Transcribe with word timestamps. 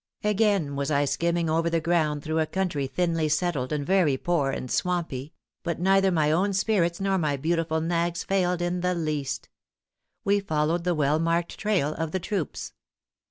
Again 0.23 0.75
was 0.75 0.89
I 0.89 1.05
skimming 1.05 1.47
over 1.47 1.69
the 1.69 1.79
ground 1.79 2.23
through 2.23 2.39
a 2.39 2.47
country 2.47 2.87
thinly 2.87 3.29
settled, 3.29 3.71
and 3.71 3.85
very 3.85 4.17
poor 4.17 4.49
and 4.49 4.71
swampy; 4.71 5.31
but 5.61 5.79
neither 5.79 6.09
my 6.09 6.31
own 6.31 6.53
spirits 6.53 6.99
nor 6.99 7.19
my 7.19 7.37
beautiful 7.37 7.81
nag's 7.81 8.23
failed 8.23 8.63
in 8.63 8.81
the 8.81 8.95
least. 8.95 9.47
We 10.23 10.39
followed 10.39 10.85
the 10.85 10.95
well 10.95 11.19
marked 11.19 11.55
trail 11.59 11.93
of 11.93 12.13
the 12.13 12.19
troops. 12.19 12.73